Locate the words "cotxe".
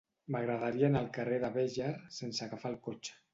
2.89-3.21